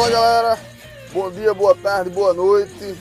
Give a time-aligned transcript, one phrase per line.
[0.00, 0.58] Fala galera,
[1.12, 2.96] bom dia, boa tarde, boa noite.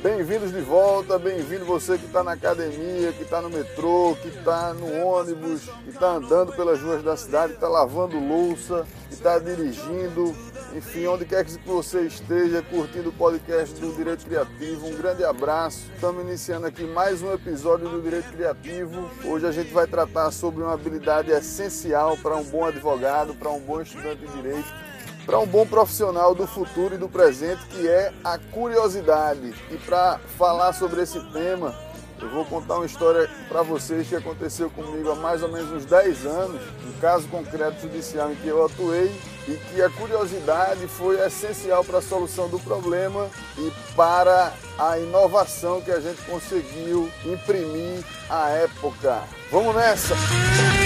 [0.00, 4.72] Bem-vindos de volta, bem-vindo você que está na academia, que está no metrô, que está
[4.72, 9.36] no ônibus, que está andando pelas ruas da cidade, que está lavando louça, que está
[9.40, 10.32] dirigindo,
[10.76, 15.90] enfim, onde quer que você esteja curtindo o podcast do Direito Criativo, um grande abraço.
[15.92, 19.10] Estamos iniciando aqui mais um episódio do Direito Criativo.
[19.24, 23.58] Hoje a gente vai tratar sobre uma habilidade essencial para um bom advogado, para um
[23.58, 24.93] bom estudante de direito
[25.24, 29.54] para um bom profissional do futuro e do presente, que é a curiosidade.
[29.70, 31.74] E para falar sobre esse tema,
[32.20, 35.84] eu vou contar uma história para vocês que aconteceu comigo há mais ou menos uns
[35.84, 39.12] 10 anos, um caso concreto judicial em que eu atuei
[39.46, 45.80] e que a curiosidade foi essencial para a solução do problema e para a inovação
[45.80, 49.22] que a gente conseguiu imprimir à época.
[49.50, 50.14] Vamos nessa!
[50.14, 50.83] No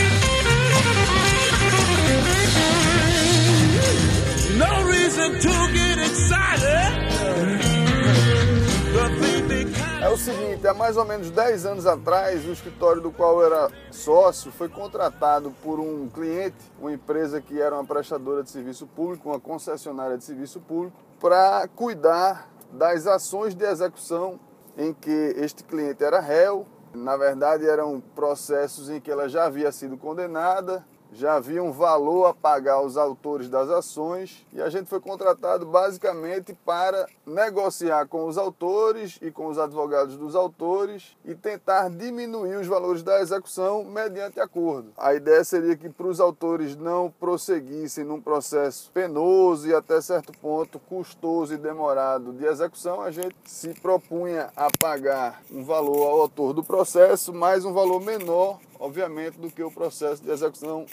[10.00, 13.46] É o seguinte, há mais ou menos 10 anos atrás, o escritório do qual eu
[13.46, 18.86] era sócio foi contratado por um cliente, uma empresa que era uma prestadora de serviço
[18.86, 24.40] público, uma concessionária de serviço público, para cuidar das ações de execução
[24.76, 26.66] em que este cliente era réu.
[26.94, 32.26] Na verdade, eram processos em que ela já havia sido condenada já havia um valor
[32.26, 38.26] a pagar aos autores das ações e a gente foi contratado basicamente para negociar com
[38.26, 43.84] os autores e com os advogados dos autores e tentar diminuir os valores da execução
[43.84, 44.92] mediante acordo.
[44.96, 50.32] A ideia seria que para os autores não prosseguissem num processo penoso e até certo
[50.40, 56.20] ponto custoso e demorado de execução, a gente se propunha a pagar um valor ao
[56.22, 60.86] autor do processo mais um valor menor obviamente, do que o processo de execução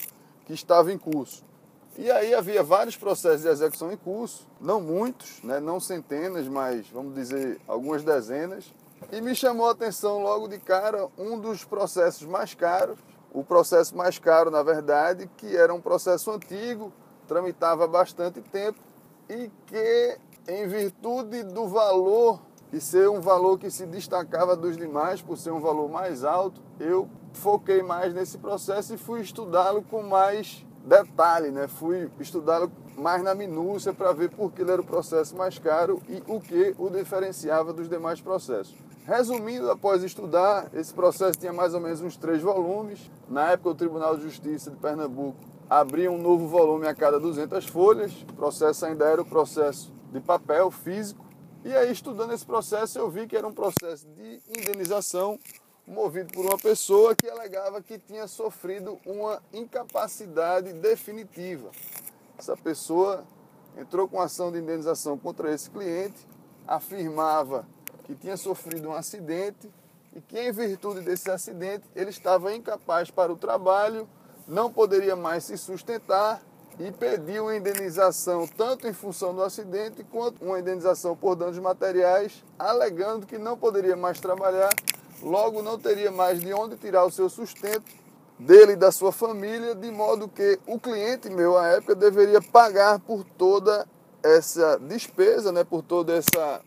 [0.44, 1.44] que estava em curso.
[1.98, 6.86] E aí havia vários processos de execução em curso, não muitos, né, não centenas, mas
[6.88, 8.72] vamos dizer algumas dezenas.
[9.10, 12.98] E me chamou a atenção logo de cara um dos processos mais caros,
[13.32, 16.92] o processo mais caro, na verdade, que era um processo antigo,
[17.26, 18.78] tramitava bastante tempo
[19.28, 20.18] e que,
[20.48, 22.40] em virtude do valor
[22.72, 26.60] e ser um valor que se destacava dos demais por ser um valor mais alto,
[26.78, 31.68] eu foquei mais nesse processo e fui estudá-lo com mais detalhe, né?
[31.68, 36.00] Fui estudá-lo mais na minúcia para ver por que ele era o processo mais caro
[36.08, 38.74] e o que o diferenciava dos demais processos.
[39.04, 43.10] Resumindo, após estudar, esse processo tinha mais ou menos uns três volumes.
[43.28, 47.66] Na época, o Tribunal de Justiça de Pernambuco abria um novo volume a cada 200
[47.66, 48.12] folhas.
[48.22, 51.24] O processo ainda era o processo de papel físico.
[51.64, 55.38] E aí, estudando esse processo, eu vi que era um processo de indenização
[55.86, 61.70] movido por uma pessoa que alegava que tinha sofrido uma incapacidade definitiva.
[62.36, 63.24] Essa pessoa
[63.76, 66.26] entrou com ação de indenização contra esse cliente,
[66.66, 67.66] afirmava
[68.04, 69.70] que tinha sofrido um acidente
[70.14, 74.08] e que, em virtude desse acidente, ele estava incapaz para o trabalho,
[74.46, 76.42] não poderia mais se sustentar
[76.78, 83.26] e pediu indenização tanto em função do acidente quanto uma indenização por danos materiais, alegando
[83.26, 84.70] que não poderia mais trabalhar
[85.22, 87.84] logo não teria mais de onde tirar o seu sustento
[88.38, 92.98] dele e da sua família, de modo que o cliente meu à época deveria pagar
[92.98, 93.86] por toda
[94.22, 96.60] essa despesa, né, por toda essa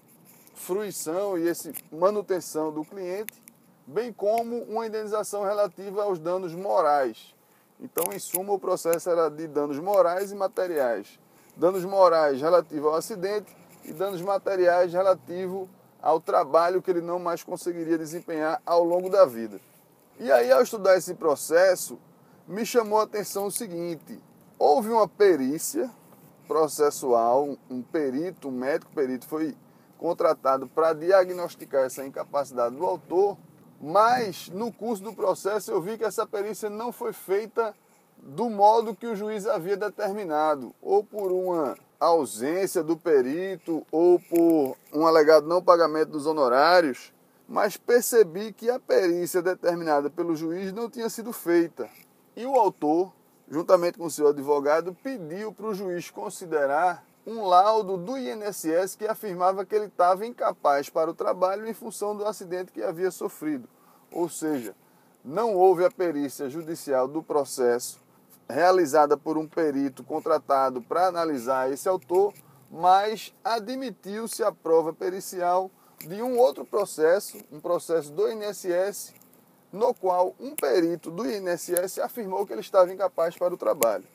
[0.55, 3.33] fruição e essa manutenção do cliente,
[3.85, 7.33] bem como uma indenização relativa aos danos morais.
[7.79, 11.19] Então, em suma, o processo era de danos morais e materiais.
[11.55, 13.55] Danos morais relativos ao acidente
[13.85, 15.67] e danos materiais relativos
[16.01, 19.59] ao trabalho que ele não mais conseguiria desempenhar ao longo da vida.
[20.19, 21.99] E aí, ao estudar esse processo,
[22.47, 24.21] me chamou a atenção o seguinte:
[24.57, 25.89] houve uma perícia
[26.47, 29.55] processual, um perito, um médico perito foi
[29.97, 33.37] contratado para diagnosticar essa incapacidade do autor,
[33.79, 37.75] mas no curso do processo eu vi que essa perícia não foi feita
[38.17, 44.77] do modo que o juiz havia determinado, ou por uma ausência do perito ou por
[44.93, 47.13] um alegado não pagamento dos honorários,
[47.47, 51.89] mas percebi que a perícia determinada pelo juiz não tinha sido feita.
[52.35, 53.11] E o autor,
[53.49, 59.05] juntamente com o seu advogado, pediu para o juiz considerar um laudo do INSS que
[59.05, 63.67] afirmava que ele estava incapaz para o trabalho em função do acidente que havia sofrido.
[64.11, 64.73] Ou seja,
[65.23, 67.99] não houve a perícia judicial do processo
[68.49, 72.33] realizada por um perito contratado para analisar esse autor,
[72.69, 75.69] mas admitiu-se a prova pericial
[75.99, 79.13] de um outro processo, um processo do INSS,
[79.71, 84.05] no qual um perito do INSS afirmou que ele estava incapaz para o trabalho.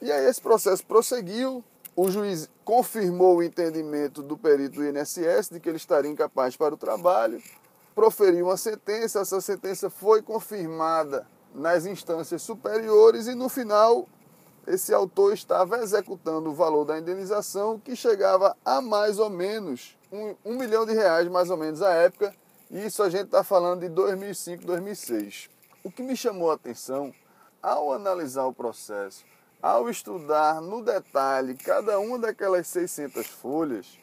[0.00, 1.62] E aí esse processo prosseguiu,
[1.94, 6.74] o juiz confirmou o entendimento do perito do INSS de que ele estaria incapaz para
[6.74, 7.40] o trabalho,
[7.94, 14.06] proferiu uma sentença, essa sentença foi confirmada nas instâncias superiores e no final
[14.66, 20.34] esse autor estava executando o valor da indenização que chegava a mais ou menos um,
[20.44, 22.34] um milhão de reais, mais ou menos à época,
[22.70, 25.50] e isso a gente está falando de 2005, 2006.
[25.82, 27.12] O que me chamou a atenção
[27.60, 29.24] ao analisar o processo,
[29.60, 33.98] ao estudar no detalhe cada uma daquelas 600 folhas,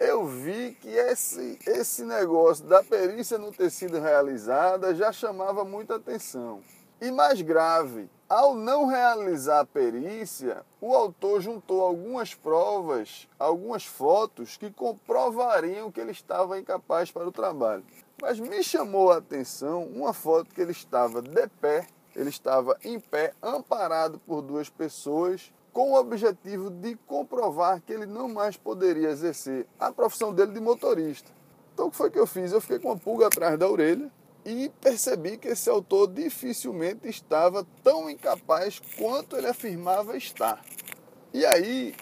[0.00, 5.96] eu vi que esse, esse negócio da perícia não ter sido realizada já chamava muita
[5.96, 6.62] atenção.
[7.00, 14.56] E mais grave, ao não realizar a perícia, o autor juntou algumas provas, algumas fotos
[14.56, 17.84] que comprovariam que ele estava incapaz para o trabalho.
[18.20, 21.86] Mas me chamou a atenção uma foto que ele estava de pé,
[22.16, 28.06] ele estava em pé, amparado por duas pessoas, com o objetivo de comprovar que ele
[28.06, 31.30] não mais poderia exercer a profissão dele de motorista.
[31.72, 32.50] Então o que foi que eu fiz?
[32.50, 34.10] Eu fiquei com uma pulga atrás da orelha
[34.44, 40.64] e percebi que esse autor dificilmente estava tão incapaz quanto ele afirmava estar.
[41.32, 41.94] E aí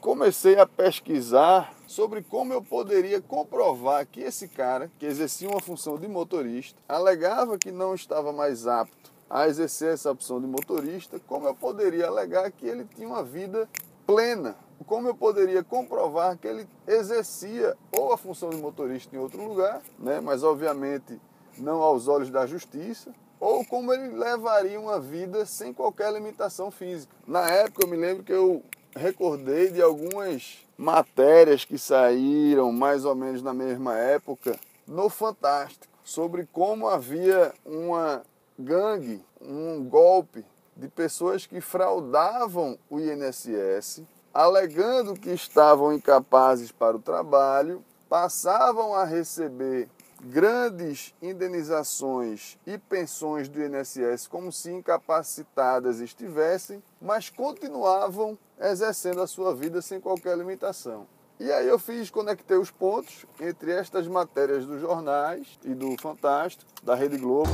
[0.00, 5.98] comecei a pesquisar sobre como eu poderia comprovar que esse cara, que exercia uma função
[5.98, 11.48] de motorista, alegava que não estava mais apto a exercer essa opção de motorista, como
[11.48, 13.68] eu poderia alegar que ele tinha uma vida
[14.06, 14.56] plena,
[14.86, 19.80] como eu poderia comprovar que ele exercia ou a função de motorista em outro lugar,
[19.98, 21.18] né, mas obviamente
[21.58, 27.14] não aos olhos da justiça, ou como ele levaria uma vida sem qualquer limitação física.
[27.26, 28.62] Na época, eu me lembro que eu
[28.94, 36.46] recordei de algumas matérias que saíram mais ou menos na mesma época no Fantástico, sobre
[36.52, 38.22] como havia uma
[38.58, 40.44] gangue, um golpe
[40.76, 44.02] de pessoas que fraudavam o INSS,
[44.32, 49.88] alegando que estavam incapazes para o trabalho, passavam a receber
[50.24, 59.54] grandes indenizações e pensões do INSS como se incapacitadas estivessem, mas continuavam exercendo a sua
[59.54, 61.06] vida sem qualquer limitação.
[61.38, 66.70] E aí eu fiz, conectei os pontos entre estas matérias dos jornais e do Fantástico,
[66.82, 67.50] da Rede Globo.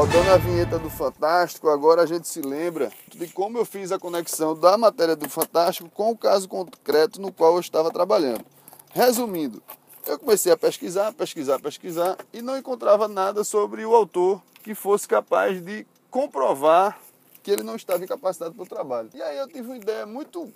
[0.00, 3.98] Rodando a vinheta do Fantástico, agora a gente se lembra de como eu fiz a
[3.98, 8.42] conexão da matéria do Fantástico com o caso concreto no qual eu estava trabalhando.
[8.94, 9.62] Resumindo,
[10.06, 15.06] eu comecei a pesquisar, pesquisar, pesquisar e não encontrava nada sobre o autor que fosse
[15.06, 16.98] capaz de comprovar
[17.42, 19.10] que ele não estava incapacitado para o trabalho.
[19.12, 20.50] E aí eu tive uma ideia muito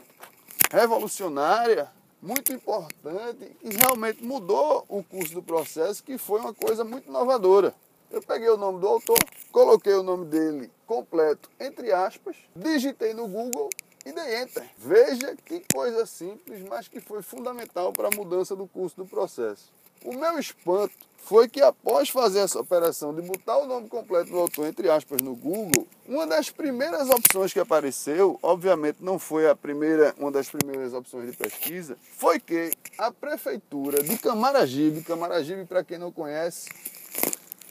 [0.72, 1.90] revolucionária,
[2.22, 7.74] muito importante e realmente mudou o curso do processo, que foi uma coisa muito inovadora.
[8.14, 9.18] Eu peguei o nome do autor,
[9.50, 13.68] coloquei o nome dele completo, entre aspas, digitei no Google
[14.06, 14.70] e dei enter.
[14.78, 19.72] Veja que coisa simples, mas que foi fundamental para a mudança do curso do processo.
[20.04, 24.38] O meu espanto foi que após fazer essa operação de botar o nome completo do
[24.38, 29.56] autor, entre aspas, no Google, uma das primeiras opções que apareceu, obviamente não foi a
[29.56, 35.82] primeira, uma das primeiras opções de pesquisa, foi que a prefeitura de Camaragibe, Camaragibe, para
[35.82, 36.68] quem não conhece,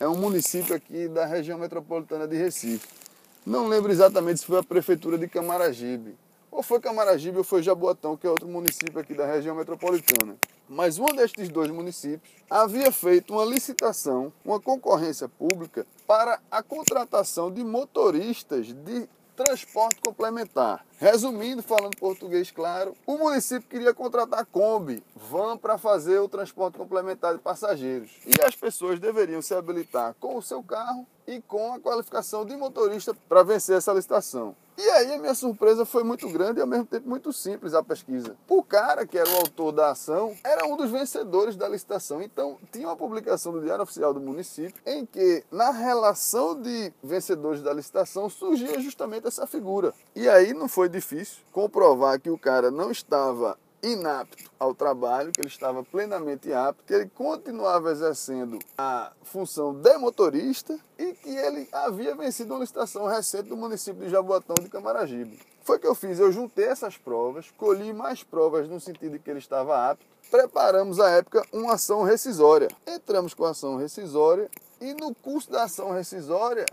[0.03, 2.85] é um município aqui da região metropolitana de Recife.
[3.45, 6.17] Não lembro exatamente se foi a prefeitura de Camaragibe,
[6.51, 10.35] ou foi Camaragibe ou foi Jaboatão, que é outro município aqui da região metropolitana.
[10.67, 17.49] Mas um destes dois municípios havia feito uma licitação, uma concorrência pública para a contratação
[17.49, 20.85] de motoristas de transporte complementar.
[20.99, 27.33] Resumindo, falando português claro, o município queria contratar Kombi, van para fazer o transporte complementar
[27.33, 28.11] de passageiros.
[28.25, 32.55] E as pessoas deveriam se habilitar com o seu carro e com a qualificação de
[32.55, 34.55] motorista para vencer essa licitação.
[34.77, 37.83] E aí a minha surpresa foi muito grande e ao mesmo tempo muito simples a
[37.83, 38.35] pesquisa.
[38.49, 42.21] O cara que era o autor da ação era um dos vencedores da licitação.
[42.21, 47.61] Então tinha uma publicação do Diário Oficial do município em que na relação de vencedores
[47.61, 49.93] da licitação surgia justamente essa figura.
[50.15, 55.41] E aí não foi difícil comprovar que o cara não estava inapto ao trabalho, que
[55.41, 61.67] ele estava plenamente apto, que ele continuava exercendo a função de motorista e que ele
[61.71, 65.37] havia vencido uma licitação recente do município de Jaboatão de Camaragibe.
[65.63, 69.19] Foi o que eu fiz, eu juntei essas provas, colhi mais provas no sentido de
[69.19, 72.69] que ele estava apto, preparamos à época uma ação rescisória.
[72.87, 74.49] Entramos com a ação rescisória
[74.81, 76.65] e no curso da ação rescisória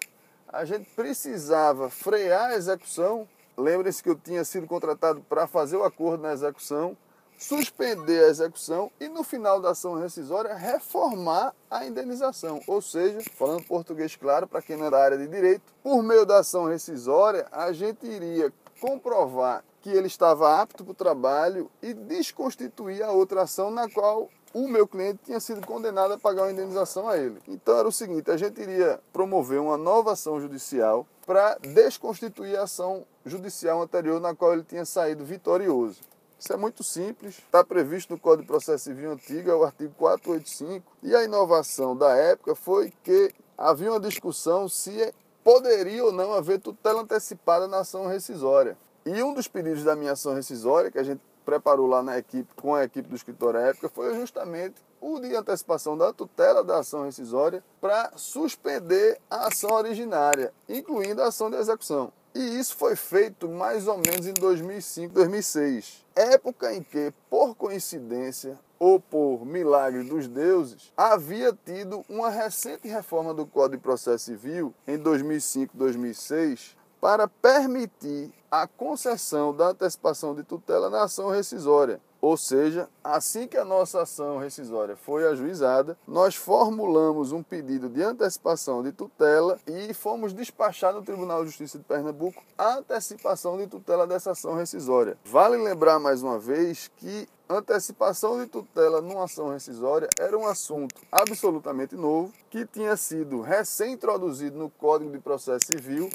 [0.49, 3.29] a gente precisava frear a execução
[3.61, 6.97] Lembrem-se que eu tinha sido contratado para fazer o acordo na execução,
[7.39, 12.61] suspender a execução e, no final da ação rescisória, reformar a indenização.
[12.67, 16.27] Ou seja, falando português claro, para quem não é da área de direito, por meio
[16.27, 21.95] da ação rescisória, a gente iria comprovar que ele estava apto para o trabalho e
[21.95, 26.53] desconstituir a outra ação na qual o meu cliente tinha sido condenado a pagar uma
[26.53, 27.39] indenização a ele.
[27.47, 32.65] Então era o seguinte, a gente iria promover uma nova ação judicial para desconstituir a
[32.65, 36.01] ação judicial anterior na qual ele tinha saído vitorioso.
[36.39, 39.93] Isso é muito simples, está previsto no Código de Processo Civil Antigo, é o artigo
[39.99, 45.13] 485, e a inovação da época foi que havia uma discussão se
[45.45, 48.77] poderia ou não haver tutela antecipada na ação rescisória.
[49.05, 52.55] E um dos pedidos da minha ação rescisória, que a gente preparou lá na equipe,
[52.55, 57.05] com a equipe do escritório época, foi justamente o de antecipação da tutela da ação
[57.05, 62.13] rescisória para suspender a ação originária, incluindo a ação de execução.
[62.35, 66.07] E isso foi feito mais ou menos em 2005, 2006.
[66.15, 73.35] Época em que, por coincidência ou por milagre dos deuses, havia tido uma recente reforma
[73.35, 80.43] do Código de Processo Civil em 2005, 2006, para permitir a concessão da antecipação de
[80.43, 82.01] tutela na ação rescisória.
[82.21, 88.03] Ou seja, assim que a nossa ação rescisória foi ajuizada, nós formulamos um pedido de
[88.03, 93.67] antecipação de tutela e fomos despachar no Tribunal de Justiça de Pernambuco a antecipação de
[93.67, 95.17] tutela dessa ação rescisória.
[95.25, 100.95] Vale lembrar mais uma vez que antecipação de tutela numa ação rescisória era um assunto
[101.11, 106.11] absolutamente novo que tinha sido recém-introduzido no Código de Processo Civil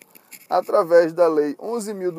[0.49, 1.55] através da Lei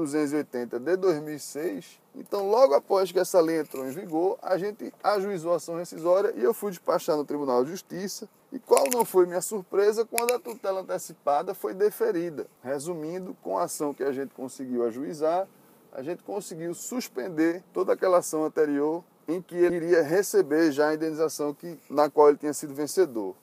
[0.07, 2.01] 11.280 de 2006.
[2.15, 6.33] Então, logo após que essa lei entrou em vigor, a gente ajuizou a ação rescisória
[6.37, 8.29] e eu fui despachar no Tribunal de Justiça.
[8.53, 12.47] E qual não foi minha surpresa quando a tutela antecipada foi deferida?
[12.63, 15.47] Resumindo, com a ação que a gente conseguiu ajuizar,
[15.93, 20.95] a gente conseguiu suspender toda aquela ação anterior em que ele iria receber já a
[20.95, 23.35] indenização que, na qual ele tinha sido vencedor.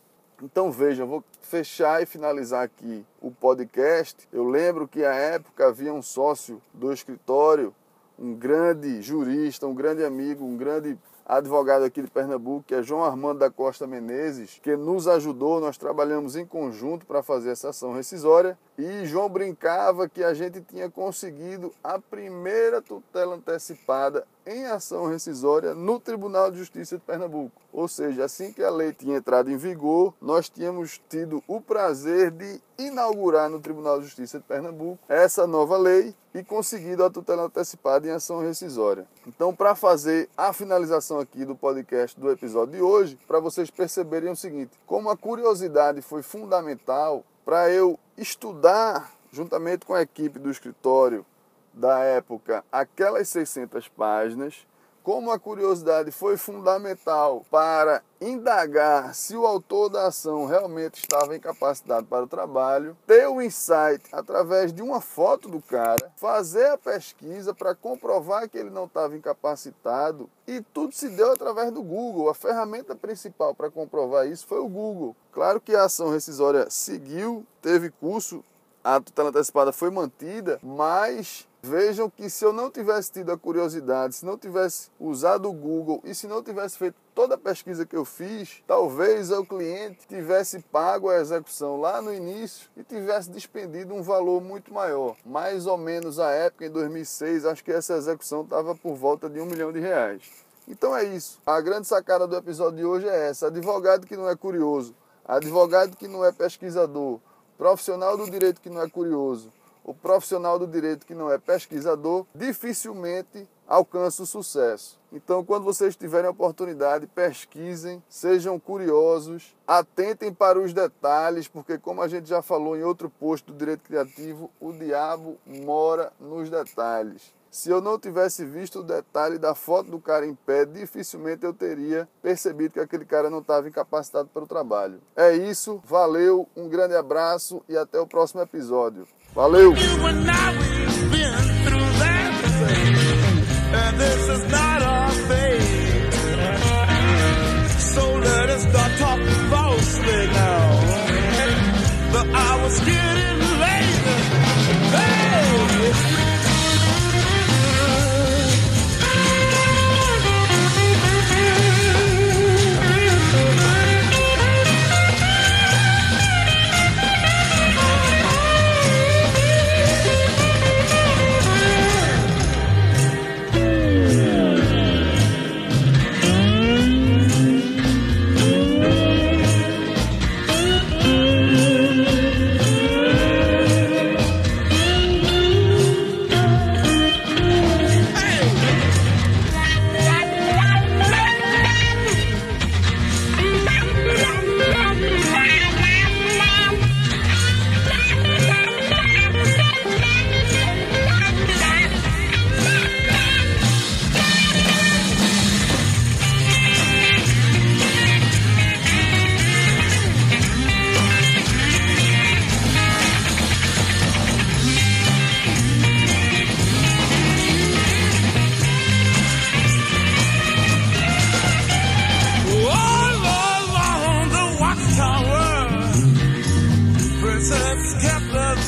[0.41, 4.27] Então veja, eu vou fechar e finalizar aqui o podcast.
[4.31, 7.73] Eu lembro que à época havia um sócio do escritório,
[8.17, 13.03] um grande jurista, um grande amigo, um grande advogado aqui de Pernambuco, que é João
[13.03, 17.93] Armando da Costa Menezes, que nos ajudou, nós trabalhamos em conjunto para fazer essa ação
[17.93, 18.57] rescisória.
[18.77, 25.73] E João brincava que a gente tinha conseguido a primeira tutela antecipada em ação rescisória
[25.73, 27.61] no Tribunal de Justiça de Pernambuco.
[27.71, 32.31] Ou seja, assim que a lei tinha entrado em vigor, nós tínhamos tido o prazer
[32.31, 37.43] de inaugurar no Tribunal de Justiça de Pernambuco essa nova lei e conseguido a tutela
[37.43, 39.07] antecipada em ação rescisória.
[39.27, 44.31] Então, para fazer a finalização aqui do podcast do episódio de hoje, para vocês perceberem
[44.31, 50.49] o seguinte: como a curiosidade foi fundamental para eu estudar juntamente com a equipe do
[50.49, 51.25] escritório
[51.73, 54.65] da época aquelas 600 páginas,
[55.03, 62.07] como a curiosidade foi fundamental para indagar se o autor da ação realmente estava incapacitado
[62.07, 67.53] para o trabalho, ter o insight através de uma foto do cara, fazer a pesquisa
[67.53, 72.29] para comprovar que ele não estava incapacitado e tudo se deu através do Google.
[72.29, 75.13] A ferramenta principal para comprovar isso foi o Google.
[75.33, 78.41] Claro que a ação rescisória seguiu, teve curso,
[78.81, 84.15] a tutela antecipada foi mantida, mas Vejam que se eu não tivesse tido a curiosidade,
[84.15, 87.95] se não tivesse usado o Google e se não tivesse feito toda a pesquisa que
[87.95, 93.93] eu fiz, talvez o cliente tivesse pago a execução lá no início e tivesse despendido
[93.93, 95.15] um valor muito maior.
[95.25, 99.39] Mais ou menos a época, em 2006, acho que essa execução estava por volta de
[99.39, 100.21] um milhão de reais.
[100.67, 101.39] Então é isso.
[101.45, 104.93] A grande sacada do episódio de hoje é essa: advogado que não é curioso,
[105.23, 107.21] advogado que não é pesquisador,
[107.57, 109.49] profissional do direito que não é curioso
[109.83, 114.99] o profissional do direito que não é pesquisador dificilmente alcança o sucesso.
[115.11, 122.07] Então, quando vocês tiverem oportunidade, pesquisem, sejam curiosos, atentem para os detalhes, porque, como a
[122.07, 127.33] gente já falou em outro posto do direito criativo, o diabo mora nos detalhes.
[127.53, 131.53] Se eu não tivesse visto o detalhe da foto do cara em pé, dificilmente eu
[131.53, 134.99] teria percebido que aquele cara não estava incapacitado para o trabalho.
[135.15, 139.07] É isso, valeu, um grande abraço e até o próximo episódio.
[139.35, 139.71] Valeu!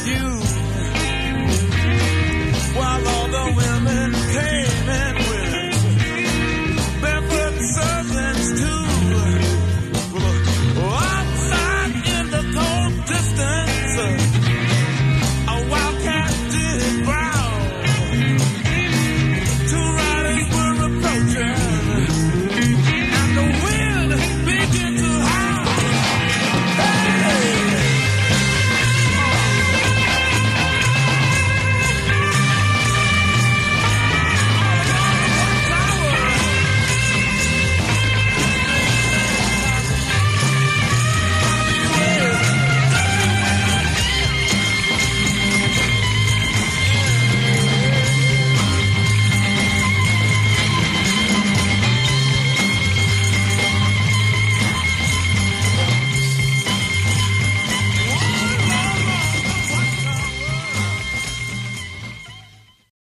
[0.05, 0.44] You